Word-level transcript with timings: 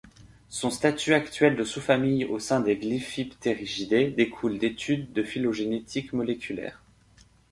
Son 0.49 0.71
statut 0.71 1.13
actuel 1.13 1.55
de 1.55 1.63
sous-famille 1.63 2.25
au 2.25 2.39
sein 2.39 2.59
des 2.59 2.75
Glyphipterigidae 2.75 4.09
découle 4.09 4.57
d'études 4.57 5.13
de 5.13 5.21
phylogénétique 5.21 6.11
moléculaire. 6.13 6.81